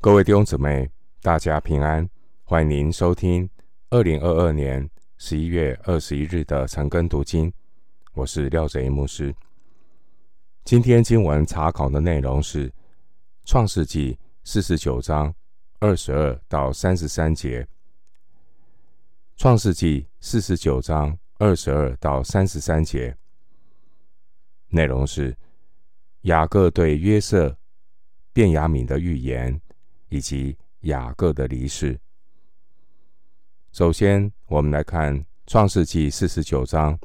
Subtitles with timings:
[0.00, 0.88] 各位弟兄姊妹，
[1.22, 2.08] 大家平安！
[2.44, 3.50] 欢迎您收听
[3.90, 7.52] 二零二二年十一月二十一日的晨更读经。
[8.12, 9.34] 我是廖哲一牧师。
[10.64, 12.70] 今天经文查考的内容是
[13.44, 14.14] 《创世纪》
[14.44, 15.34] 四十九章
[15.80, 17.62] 二十二到三十三节。
[19.36, 23.16] 《创世纪》四十九章二十二到三十三节
[24.68, 25.36] 内容是
[26.20, 27.58] 雅各对约瑟、
[28.32, 29.60] 便雅悯的预言。
[30.08, 31.98] 以及雅各的离世。
[33.72, 35.14] 首先，我们来看
[35.46, 36.98] 《创世纪》四十九章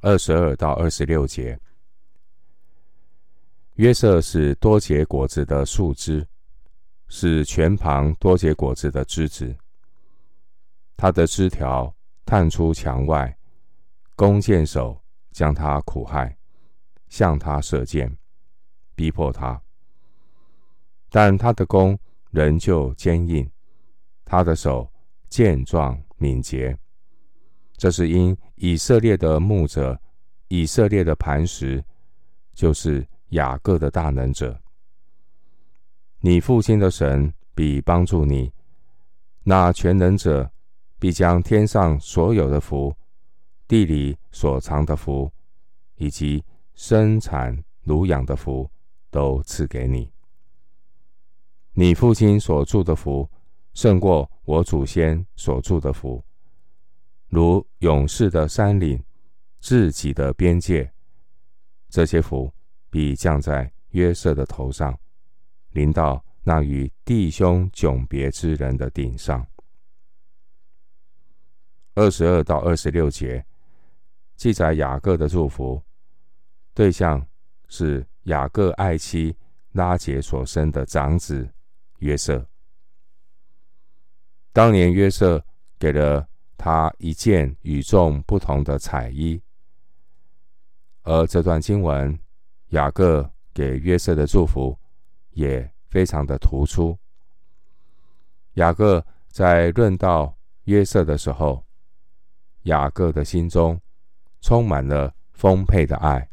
[0.00, 1.58] 二十二到二十六节。
[3.74, 6.26] 约瑟是多结果子的树枝，
[7.08, 9.56] 是全旁多结果子的枝子。
[10.96, 11.94] 他的枝条
[12.26, 13.36] 探出墙外，
[14.14, 16.36] 弓箭手将他苦害，
[17.08, 18.14] 向他射箭，
[18.94, 19.60] 逼迫他。
[21.08, 21.98] 但他的弓。
[22.30, 23.50] 仍旧坚硬，
[24.24, 24.90] 他的手
[25.28, 26.76] 健壮敏捷。
[27.76, 30.00] 这是因以色列的牧者，
[30.48, 31.84] 以色列的磐石，
[32.52, 34.60] 就是雅各的大能者。
[36.20, 38.52] 你父亲的神必帮助你，
[39.44, 40.50] 那全能者
[40.98, 42.92] 必将天上所有的福、
[43.68, 45.32] 地里所藏的福，
[45.96, 48.68] 以及生产乳养的福，
[49.10, 50.10] 都赐给你。
[51.80, 53.30] 你父亲所祝的福，
[53.72, 56.20] 胜过我祖先所祝的福，
[57.28, 59.00] 如勇士的山岭、
[59.60, 60.92] 自己的边界。
[61.88, 62.52] 这些福
[62.90, 64.98] 必降在约瑟的头上，
[65.70, 69.46] 临到那与弟兄迥别之人的顶上。
[71.94, 73.46] 二十二到二十六节
[74.34, 75.80] 记载雅各的祝福，
[76.74, 77.24] 对象
[77.68, 79.36] 是雅各爱妻
[79.74, 81.48] 拉结所生的长子。
[81.98, 82.46] 约瑟，
[84.52, 85.44] 当年约瑟
[85.78, 89.40] 给了他一件与众不同的彩衣，
[91.02, 92.18] 而这段经文，
[92.68, 94.78] 雅各给约瑟的祝福
[95.30, 96.98] 也非常的突出。
[98.54, 101.64] 雅各在论到约瑟的时候，
[102.62, 103.80] 雅各的心中
[104.40, 106.28] 充满了丰沛的爱。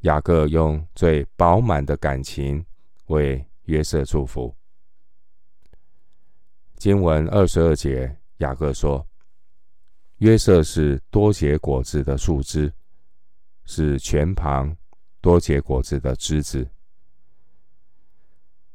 [0.00, 2.64] 雅各用最饱满的感情
[3.06, 4.54] 为约瑟祝福。
[6.76, 9.06] 经文二十二节，雅各说
[10.18, 12.72] ：“约瑟是多结果子的树枝，
[13.64, 14.76] 是全旁
[15.20, 16.68] 多结果子的枝子。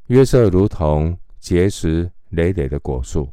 [0.06, 3.32] 约瑟如同结实累累的果树，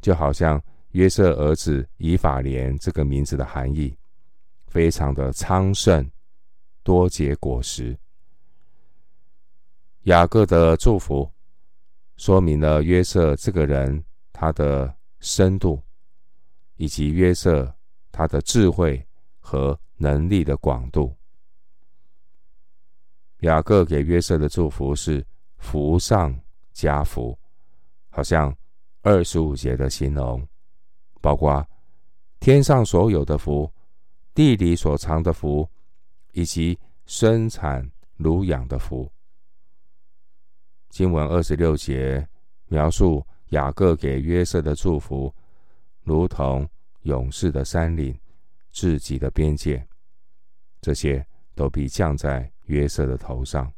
[0.00, 0.62] 就好像
[0.92, 3.94] 约瑟儿子以法莲这个名字的含义，
[4.68, 6.08] 非常的昌盛，
[6.82, 7.98] 多结果实。”
[10.04, 11.30] 雅各的祝福
[12.16, 14.02] 说明了约瑟这个人
[14.32, 15.82] 他的深度，
[16.76, 17.74] 以及约瑟
[18.10, 19.06] 他的智慧
[19.38, 21.14] 和能力的广度。
[23.40, 25.24] 雅各给约瑟的祝福是
[25.58, 26.34] 福上
[26.72, 27.38] 加福，
[28.08, 28.54] 好像
[29.02, 30.46] 二十五节的形容，
[31.20, 31.66] 包括
[32.38, 33.70] 天上所有的福、
[34.34, 35.68] 地里所藏的福，
[36.32, 39.10] 以及生产乳养的福。
[40.90, 42.28] 经文二十六节
[42.66, 45.32] 描述雅各给约瑟的祝福，
[46.02, 46.68] 如同
[47.02, 48.18] 勇士的山岭、
[48.72, 49.86] 自己的边界，
[50.80, 51.24] 这些
[51.54, 53.72] 都必降在约瑟的头上。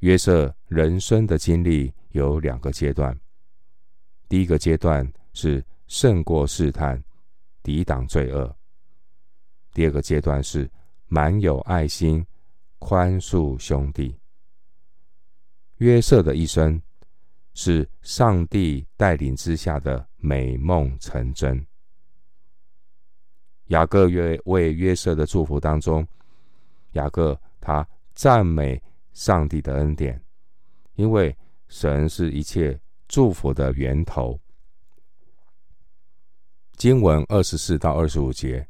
[0.00, 3.18] 约瑟人生的经历有两个阶段，
[4.28, 7.02] 第一个阶段是胜过试探，
[7.62, 8.46] 抵挡罪恶；
[9.72, 10.70] 第二个阶段是
[11.06, 12.24] 满有爱心，
[12.78, 14.21] 宽恕兄弟。
[15.82, 16.80] 约瑟的一生
[17.54, 21.66] 是上帝带领之下的美梦成真。
[23.66, 26.06] 雅各约为约瑟的祝福当中，
[26.92, 27.84] 雅各他
[28.14, 28.80] 赞美
[29.12, 30.22] 上帝的恩典，
[30.94, 31.36] 因为
[31.66, 34.38] 神是一切祝福的源头。
[36.76, 38.64] 经文二十四到二十五节，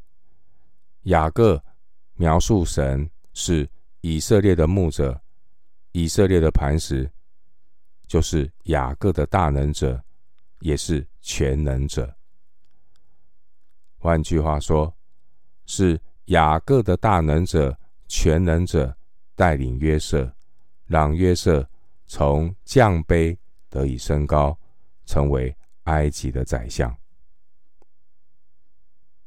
[1.02, 1.62] 雅各
[2.14, 3.68] 描述神是
[4.00, 5.20] 以色列的牧者。
[5.92, 7.10] 以色列的磐石，
[8.06, 10.02] 就是雅各的大能者，
[10.60, 12.14] 也是全能者。
[13.98, 14.92] 换句话说，
[15.66, 17.78] 是雅各的大能者、
[18.08, 18.96] 全能者
[19.34, 20.34] 带领约瑟，
[20.86, 21.68] 让约瑟
[22.06, 23.36] 从降卑
[23.68, 24.58] 得以升高，
[25.04, 25.54] 成为
[25.84, 26.94] 埃及的宰相。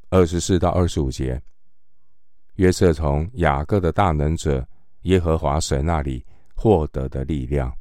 [0.09, 1.41] 二十四到二十五节，
[2.55, 4.67] 约瑟从雅各的大能者
[5.03, 6.25] 耶和华神那里。
[6.55, 7.75] 获得的力量。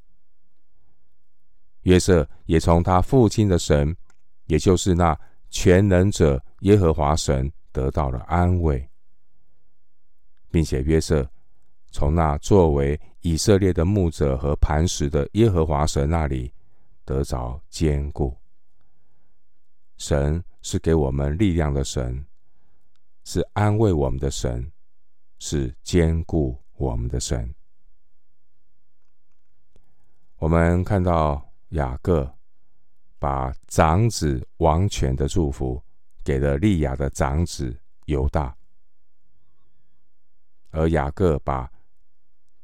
[1.83, 3.97] 约瑟也从他父亲的神，
[4.47, 5.19] 也就是那
[5.51, 8.89] 全能者耶和华神，得到了安慰，
[10.51, 11.29] 并且约瑟
[11.91, 16.53] 从那作为以色列的牧者和磐石的耶和华神那里
[17.05, 18.37] 得着坚固。
[19.99, 22.25] 神是给我们力量的神，
[23.25, 24.73] 是安慰我们的神，
[25.39, 27.55] 是坚固我们的神。
[30.37, 31.43] 我们看到。
[31.75, 32.33] 雅各
[33.19, 35.83] 把长子王权的祝福
[36.23, 38.57] 给了利亚的长子犹大，
[40.71, 41.69] 而雅各把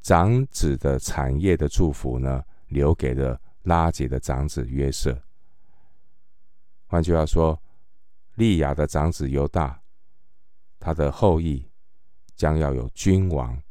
[0.01, 5.21] 长子的产业的祝福呢，留给了拉结的长子约瑟。
[6.87, 7.61] 换句话说，
[8.35, 9.81] 利亚的长子犹大，
[10.79, 11.69] 他的后裔
[12.37, 13.61] 将要有君王，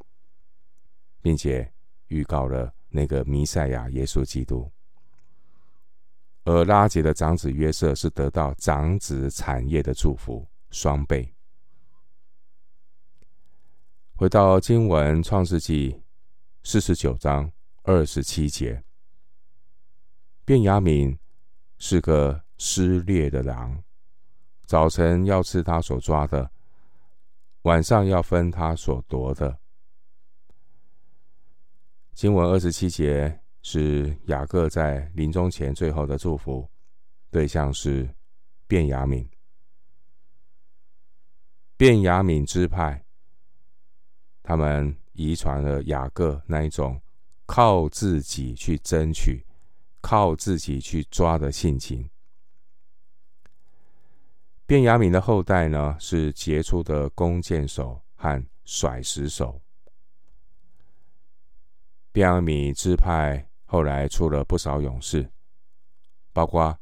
[1.22, 1.72] 并且
[2.08, 4.70] 预告了那个弥赛亚耶稣基督。
[6.44, 11.32] 而拉结的长子约瑟是得到长子产业的祝福双倍。
[14.16, 16.02] 回到经文创世纪
[16.62, 17.50] 四十九章
[17.82, 18.82] 二十七节，
[20.44, 21.16] 便雅悯
[21.78, 23.82] 是个撕裂的狼，
[24.66, 26.50] 早晨要吃他所抓的，
[27.62, 29.58] 晚上要分他所夺的。
[32.20, 33.34] 经文二十七节。
[33.62, 36.68] 是雅各在临终前最后的祝福，
[37.30, 38.06] 对象是
[38.66, 39.26] 便雅悯。
[41.78, 43.02] 便雅悯支派，
[44.42, 47.00] 他们遗传了雅各那一种
[47.46, 49.42] 靠自己去争取、
[50.02, 52.08] 靠自己去抓的性情。
[54.66, 59.58] 便雅悯的后代呢，是杰出的弓箭手和甩石手。
[62.12, 63.46] 便雅悯支派。
[63.64, 65.30] 后来出了不少勇士，
[66.32, 66.76] 包括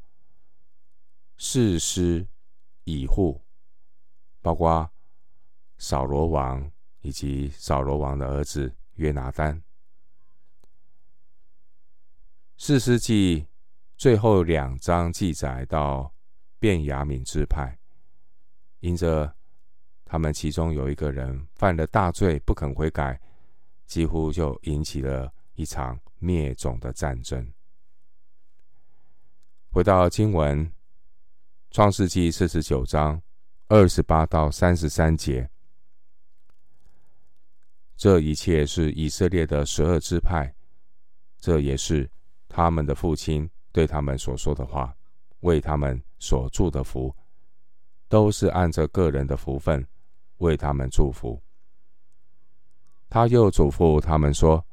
[1.37, 2.27] 士师
[2.83, 3.43] 以户，
[4.41, 4.89] 包括
[5.77, 6.71] 扫罗王
[7.01, 9.61] 以及扫罗王的儿子约拿单。
[12.57, 13.45] 士师记
[13.95, 16.11] 最后两章记载到
[16.57, 17.77] 便雅悯支派，
[18.79, 19.35] 因着
[20.03, 23.21] 他们其中有一个人犯了大罪，不肯悔改，
[23.89, 25.99] 几乎就引起了一场。
[26.21, 27.49] 灭种的战争。
[29.69, 30.67] 回到经文，
[31.71, 33.21] 《创世纪》四十九章
[33.69, 35.49] 二十八到三十三节，
[37.95, 40.53] 这一切是以色列的十二支派，
[41.39, 42.11] 这也是
[42.49, 44.93] 他们的父亲对他们所说的话，
[45.39, 47.15] 为他们所祝的福，
[48.09, 49.87] 都是按着个人的福分
[50.39, 51.41] 为他们祝福。
[53.09, 54.63] 他又嘱咐他们说。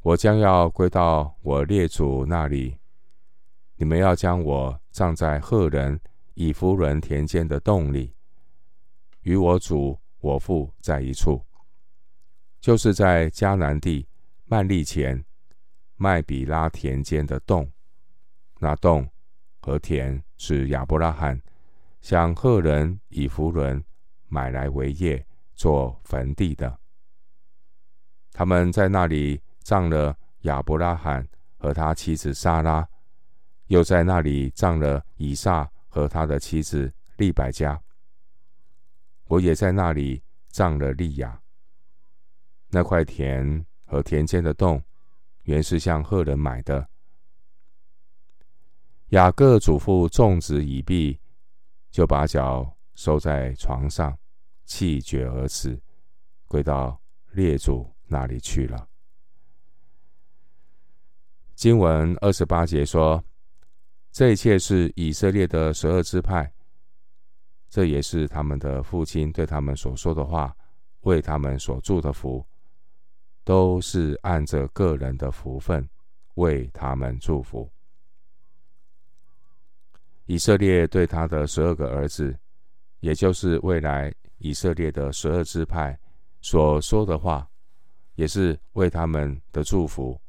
[0.00, 2.76] 我将要归到我列祖那里，
[3.76, 5.98] 你们要将我葬在赫人
[6.34, 8.14] 以弗伦田间的洞里，
[9.22, 11.42] 与我祖我父在一处，
[12.60, 14.06] 就是在迦南地
[14.44, 15.24] 曼利前
[15.96, 17.66] 麦比拉田间的洞。
[18.58, 19.08] 那洞
[19.60, 21.40] 和田是亚伯拉罕
[22.02, 23.82] 向赫人以弗伦
[24.28, 26.78] 买来为业做坟地的，
[28.34, 29.40] 他们在那里。
[29.64, 31.26] 葬了亚伯拉罕
[31.56, 32.86] 和他妻子撒拉，
[33.68, 37.80] 又在那里葬了以撒和他的妻子利百加。
[39.24, 41.40] 我也在那里葬了利亚。
[42.68, 44.82] 那块田和田间的洞，
[45.44, 46.86] 原是向赫人买的。
[49.08, 51.18] 雅各嘱咐种植已毕，
[51.90, 54.14] 就把脚收在床上，
[54.66, 55.80] 气绝而死，
[56.44, 57.00] 归到
[57.30, 58.88] 列祖那里去了。
[61.54, 63.22] 经文二十八节说
[64.10, 66.52] ：“这一切是以色列的十二支派，
[67.70, 70.54] 这也是他们的父亲对他们所说的话，
[71.02, 72.44] 为他们所祝的福，
[73.44, 75.88] 都是按着个人的福分
[76.34, 77.70] 为他们祝福。
[80.26, 82.36] 以色列对他的十二个儿子，
[83.00, 85.98] 也就是未来以色列的十二支派
[86.40, 87.48] 所说的话，
[88.14, 90.20] 也是为他们的祝福。”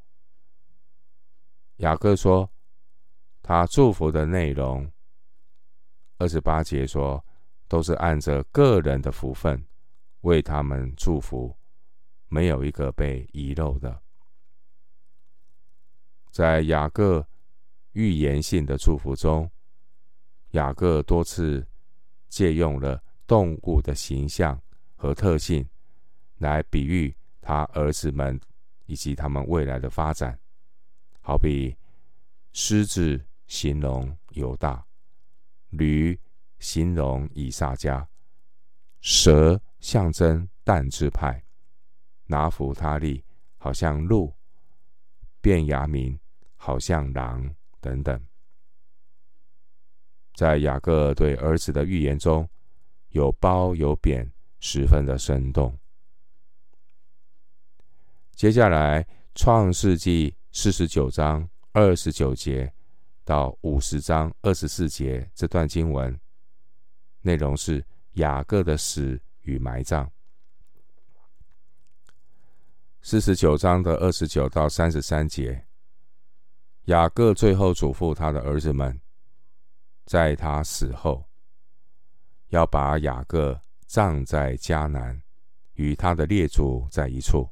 [1.78, 2.50] 雅各说
[3.44, 4.90] ：“他祝福的内容，
[6.18, 7.24] 二十八节说，
[7.68, 9.62] 都是按着个人的福分
[10.22, 11.56] 为他们祝福，
[12.28, 14.02] 没有一个被遗漏的。
[16.32, 17.26] 在雅各
[17.92, 19.50] 预言性的祝福中，
[20.52, 21.68] 雅各多次
[22.30, 24.62] 借用了动物的形象
[24.96, 25.68] 和特性，
[26.38, 27.16] 来比喻
[27.46, 28.42] 他儿子们
[28.88, 30.38] 以及他们未来的发展。
[31.22, 31.78] 好比
[32.54, 34.84] 狮子形容犹大，
[35.70, 36.20] 驴
[36.58, 38.04] 形容以萨迦，
[39.00, 41.40] 蛇象征但支派，
[42.26, 43.24] 拿弗他利
[43.58, 44.34] 好像鹿，
[45.40, 46.18] 便雅悯
[46.56, 48.20] 好像狼等等。
[50.34, 52.50] 在雅各对儿子的预言中，
[53.10, 55.78] 有褒有贬，十分的生动。
[58.36, 59.02] 接下来，
[59.34, 62.70] 《创世纪》四十九章二十九节
[63.24, 66.20] 到五十章二十四节这段经文，
[67.22, 67.82] 内容是
[68.16, 70.12] 雅各的死与埋葬。
[73.02, 75.66] 四十九章的二十九到三十三节，
[76.86, 79.00] 雅各最后嘱咐他的儿子们，
[80.06, 81.24] 在他死后，
[82.50, 85.22] 要把雅各葬在迦南，
[85.76, 87.50] 与他的列祖在一处。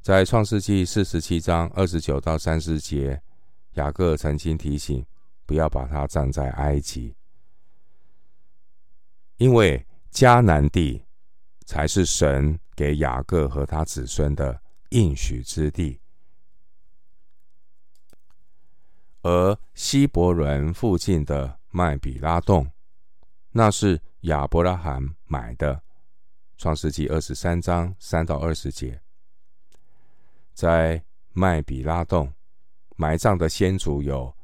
[0.00, 3.20] 在创世纪四十七章二十九到三十节，
[3.74, 5.04] 雅各曾经提醒
[5.44, 7.14] 不要把他葬在埃及，
[9.36, 11.04] 因为迦南地
[11.66, 16.00] 才是神给雅各和他子孙的应许之地，
[19.20, 22.70] 而希伯仑附近的麦比拉洞，
[23.52, 25.82] 那是亚伯拉罕买的。
[26.56, 29.02] 创世纪二十三章三到二十节。
[30.60, 31.02] 在
[31.32, 32.30] 麦比拉洞
[32.96, 34.36] 埋葬的先祖有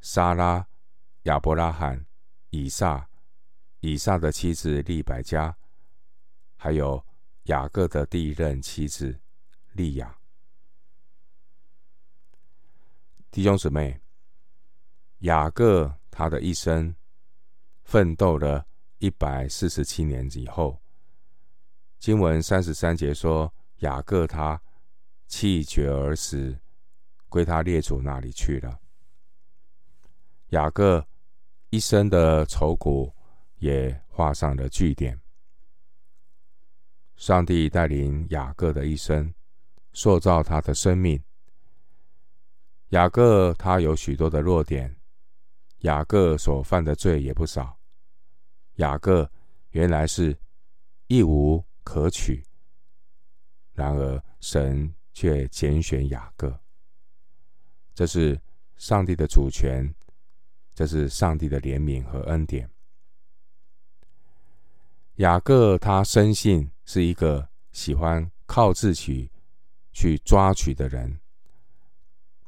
[0.00, 0.66] 莎拉、
[1.22, 2.04] 亚伯拉罕、
[2.50, 3.08] 以撒、
[3.78, 5.56] 以撒的妻子利百加，
[6.56, 7.06] 还有
[7.44, 9.16] 雅各的第一任妻子
[9.74, 10.18] 利亚。
[13.30, 14.00] 弟兄姊妹，
[15.18, 16.92] 雅各他的一生
[17.84, 18.66] 奋斗了
[18.98, 20.82] 一百四十七年以后，
[22.00, 24.60] 经文三十三节说，雅各他。
[25.32, 26.58] 气绝而死，
[27.30, 28.78] 归他列祖那里去了。
[30.50, 31.08] 雅各
[31.70, 33.10] 一生的愁苦
[33.56, 35.18] 也画上了句点。
[37.16, 39.32] 上帝带领雅各的一生，
[39.94, 41.18] 塑造他的生命。
[42.90, 44.94] 雅各他有许多的弱点，
[45.78, 47.78] 雅各所犯的罪也不少。
[48.74, 49.28] 雅各
[49.70, 50.38] 原来是
[51.06, 52.44] 一无可取，
[53.72, 54.94] 然而神。
[55.12, 56.58] 却拣选雅各，
[57.94, 58.40] 这是
[58.76, 59.94] 上帝的主权，
[60.74, 62.68] 这是上帝的怜悯和恩典。
[65.16, 69.30] 雅各他生性是一个喜欢靠自己
[69.92, 71.20] 去抓取的人，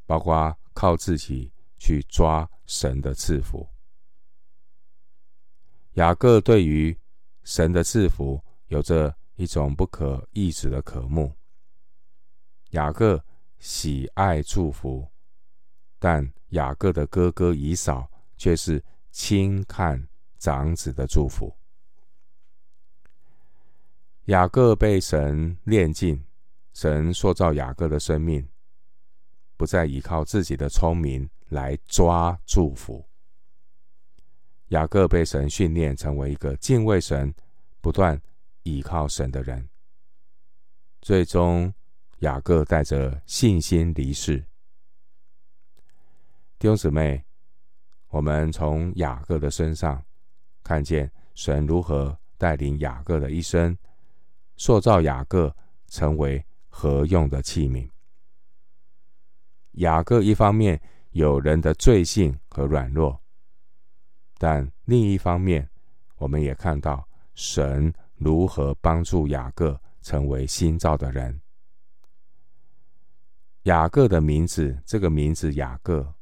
[0.06, 3.68] 包括靠自己去抓神的赐福。
[5.92, 6.98] 雅各对于
[7.44, 11.32] 神的赐福有着一种不可抑制的渴慕。
[12.74, 13.24] 雅各
[13.58, 15.06] 喜爱祝福，
[16.00, 21.56] 但雅各的哥哥以扫却是轻看长子的祝福。
[24.24, 26.24] 雅各被神炼尽，
[26.72, 28.48] 神塑造雅各的生命，
[29.56, 33.06] 不再依靠自己的聪明来抓祝福。
[34.68, 37.32] 雅各被神训练成为一个敬畏神、
[37.80, 38.20] 不断
[38.64, 39.68] 依靠神的人，
[41.00, 41.72] 最终。
[42.20, 44.38] 雅各带着信心离世。
[46.58, 47.22] 弟兄姊妹，
[48.08, 50.02] 我们从雅各的身上
[50.62, 53.76] 看见神如何带领雅各的一生，
[54.56, 55.54] 塑造雅各
[55.88, 57.88] 成为何用的器皿。
[59.72, 60.80] 雅各一方面
[61.10, 63.20] 有人的罪性和软弱，
[64.38, 65.68] 但另一方面，
[66.16, 71.38] 我们也看到神如何帮助雅各成为新造的人。
[73.64, 76.14] 雅各的名字，这个名字雅各，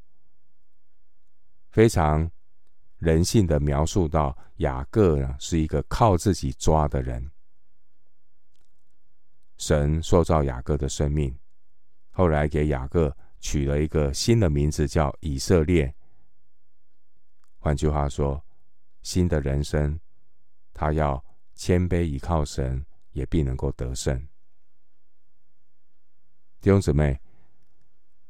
[1.71, 2.31] 非常
[2.99, 7.31] 人性的描述到雅各呢是一个靠自己抓的人。
[9.57, 11.37] 神塑造雅各的生命，
[12.11, 15.93] 后来给雅各取了一个新的名字叫以色列。
[17.59, 18.41] 换句话说，
[19.01, 19.99] 新的人生，
[20.73, 21.21] 他要
[21.55, 24.17] 谦卑依靠神，也必能够得胜。
[26.61, 27.19] 弟兄姊妹。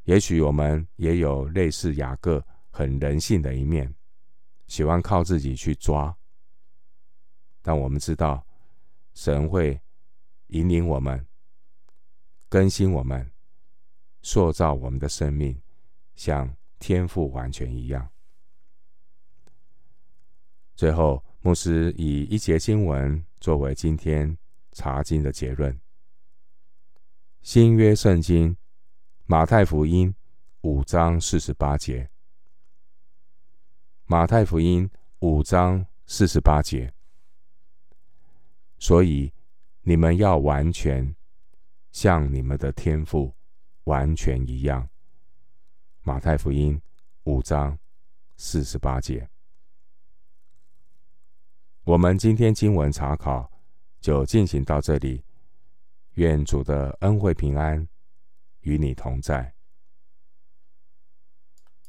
[0.03, 3.93] 也许我们也有类似雅各很人性的一面，
[4.67, 6.15] 喜欢靠自己去抓。
[7.61, 8.45] 但我们知道，
[9.13, 9.79] 神会
[10.47, 11.25] 引领我们、
[12.49, 13.31] 更新我们、
[14.21, 15.61] 塑造我们的生命，
[16.15, 18.09] 像天父完全一样。
[20.75, 24.37] 最后，牧师以一节经文作为今天
[24.73, 25.79] 查经的结论：
[27.41, 28.57] 新约圣经
[29.33, 30.13] 马太福音
[30.61, 32.07] 五章四十八节。
[34.05, 34.87] 马太福音
[35.21, 36.93] 五章四十八节。
[38.77, 39.33] 所以
[39.81, 41.15] 你们要完全，
[41.91, 43.33] 像你们的天父
[43.85, 44.87] 完全一样。
[46.03, 46.79] 马太福音
[47.23, 47.75] 五章
[48.37, 49.27] 四十八节。
[51.85, 53.51] 我们今天经文查考
[53.99, 55.23] 就进行到这里。
[56.17, 57.87] 愿主的恩惠平安
[58.63, 59.53] 与你同在。